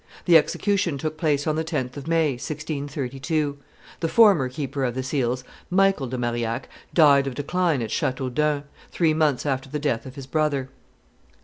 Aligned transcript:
The 0.25 0.35
execution 0.35 0.97
took 0.97 1.15
place 1.15 1.45
on 1.45 1.57
the 1.57 1.63
10th 1.63 1.95
of 1.95 2.07
May, 2.07 2.31
1632. 2.31 3.59
The 3.99 4.07
former 4.07 4.49
keeper 4.49 4.83
of 4.83 4.95
the 4.95 5.03
seals, 5.03 5.43
Michael 5.69 6.07
de 6.07 6.17
Marillac, 6.17 6.67
died 6.91 7.27
of 7.27 7.35
decline 7.35 7.83
at 7.83 7.91
Chateaudun, 7.91 8.63
three 8.89 9.13
months 9.13 9.45
after 9.45 9.69
the 9.69 9.77
death 9.77 10.07
of 10.07 10.15
his 10.15 10.25
brother. 10.25 10.69